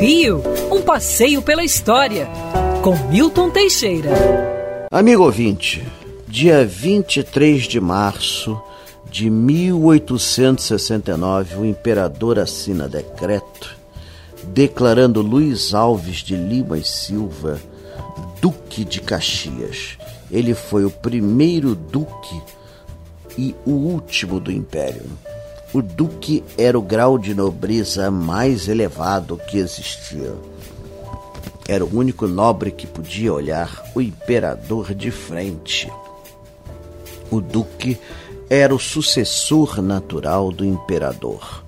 Rio, 0.00 0.42
um 0.70 0.80
passeio 0.80 1.42
pela 1.42 1.64
história, 1.64 2.28
com 2.82 2.96
Milton 3.08 3.50
Teixeira. 3.50 4.10
Amigo 4.92 5.24
ouvinte, 5.24 5.84
dia 6.28 6.64
23 6.64 7.64
de 7.64 7.80
março 7.80 8.62
de 9.10 9.28
1869, 9.28 11.56
o 11.56 11.64
imperador 11.64 12.38
assina 12.38 12.88
decreto 12.88 13.76
declarando 14.44 15.20
Luiz 15.20 15.74
Alves 15.74 16.18
de 16.18 16.36
Lima 16.36 16.78
e 16.78 16.84
Silva 16.84 17.60
Duque 18.40 18.84
de 18.84 19.00
Caxias. 19.00 19.98
Ele 20.30 20.54
foi 20.54 20.84
o 20.84 20.90
primeiro 20.90 21.74
duque 21.74 22.40
e 23.36 23.52
o 23.66 23.72
último 23.72 24.38
do 24.38 24.52
império. 24.52 25.10
O 25.72 25.82
duque 25.82 26.42
era 26.56 26.78
o 26.78 26.82
grau 26.82 27.18
de 27.18 27.34
nobreza 27.34 28.10
mais 28.10 28.68
elevado 28.68 29.36
que 29.36 29.58
existia. 29.58 30.32
Era 31.68 31.84
o 31.84 31.94
único 31.94 32.26
nobre 32.26 32.70
que 32.70 32.86
podia 32.86 33.32
olhar 33.32 33.84
o 33.94 34.00
imperador 34.00 34.94
de 34.94 35.10
frente. 35.10 35.92
O 37.30 37.40
duque 37.40 37.98
era 38.48 38.74
o 38.74 38.78
sucessor 38.78 39.82
natural 39.82 40.50
do 40.50 40.64
imperador. 40.64 41.62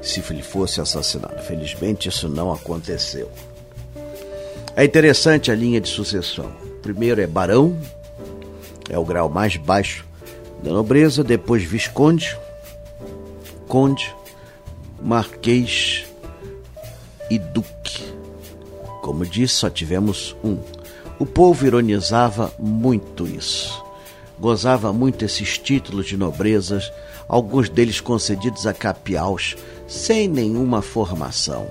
Se 0.00 0.22
ele 0.30 0.42
fosse 0.42 0.80
assassinado, 0.80 1.42
felizmente 1.42 2.08
isso 2.08 2.28
não 2.28 2.50
aconteceu. 2.50 3.30
É 4.74 4.84
interessante 4.84 5.50
a 5.50 5.54
linha 5.54 5.82
de 5.82 5.88
sucessão. 5.88 6.50
Primeiro 6.80 7.20
é 7.20 7.26
barão, 7.26 7.76
é 8.88 8.98
o 8.98 9.04
grau 9.04 9.28
mais 9.28 9.56
baixo 9.56 10.06
da 10.62 10.70
nobreza, 10.72 11.22
depois 11.22 11.62
visconde, 11.62 12.36
conde, 13.72 14.14
marquês 15.02 16.04
e 17.30 17.38
duque. 17.38 18.04
Como 19.00 19.24
disse, 19.24 19.54
só 19.54 19.70
tivemos 19.70 20.36
um. 20.44 20.58
O 21.18 21.24
povo 21.24 21.64
ironizava 21.64 22.52
muito 22.58 23.26
isso. 23.26 23.82
Gozava 24.38 24.92
muito 24.92 25.24
esses 25.24 25.56
títulos 25.56 26.04
de 26.04 26.18
nobrezas, 26.18 26.92
alguns 27.26 27.70
deles 27.70 27.98
concedidos 27.98 28.66
a 28.66 28.74
capiaus, 28.74 29.56
sem 29.88 30.28
nenhuma 30.28 30.82
formação. 30.82 31.66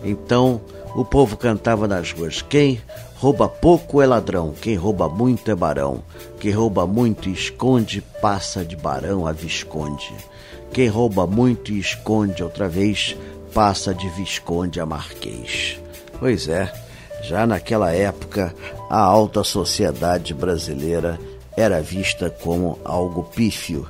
Então, 0.00 0.60
o 0.94 1.04
povo 1.04 1.36
cantava 1.36 1.88
nas 1.88 2.12
ruas: 2.12 2.42
quem 2.42 2.80
rouba 3.16 3.48
pouco 3.48 4.02
é 4.02 4.06
ladrão, 4.06 4.52
quem 4.60 4.74
rouba 4.74 5.08
muito 5.08 5.50
é 5.50 5.54
barão, 5.54 6.02
quem 6.40 6.50
rouba 6.50 6.86
muito 6.86 7.28
e 7.28 7.32
esconde 7.32 8.00
passa 8.20 8.64
de 8.64 8.76
barão 8.76 9.26
a 9.26 9.32
visconde. 9.32 10.12
Quem 10.72 10.88
rouba 10.88 11.26
muito 11.26 11.70
e 11.70 11.78
esconde 11.78 12.42
outra 12.42 12.68
vez, 12.68 13.16
passa 13.52 13.92
de 13.94 14.08
visconde 14.10 14.80
a 14.80 14.86
marquês. 14.86 15.78
Pois 16.18 16.48
é, 16.48 16.72
já 17.22 17.46
naquela 17.46 17.92
época, 17.92 18.54
a 18.88 18.98
alta 18.98 19.44
sociedade 19.44 20.32
brasileira 20.32 21.18
era 21.56 21.82
vista 21.82 22.30
como 22.30 22.78
algo 22.84 23.24
pífio. 23.24 23.86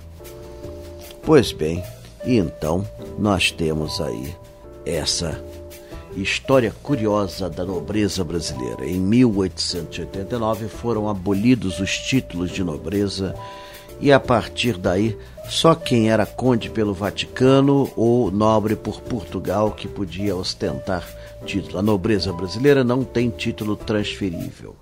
Pois 1.23 1.53
bem, 1.53 1.83
então 2.25 2.86
nós 3.19 3.53
temos 3.53 4.00
aí 4.00 4.34
essa 4.84 5.41
história 6.16 6.74
curiosa 6.82 7.48
da 7.48 7.64
nobreza 7.64 8.22
brasileira. 8.22 8.86
Em 8.86 9.00
1889 9.00 10.68
foram 10.68 11.08
abolidos 11.08 11.80
os 11.80 11.96
títulos 11.96 12.50
de 12.50 12.62
nobreza 12.62 13.34
e 14.00 14.12
a 14.12 14.20
partir 14.20 14.77
daí 14.77 15.16
só 15.48 15.74
quem 15.74 16.10
era 16.10 16.27
conde 16.27 16.70
pelo 16.70 16.94
Vaticano 16.94 17.90
ou 17.96 18.30
nobre 18.30 18.77
por 18.77 19.00
Portugal 19.00 19.72
que 19.72 19.88
podia 19.88 20.36
ostentar 20.36 21.06
título. 21.44 21.78
A 21.78 21.83
nobreza 21.83 22.33
brasileira 22.33 22.84
não 22.84 23.05
tem 23.05 23.30
título 23.30 23.77
transferível. 23.77 24.77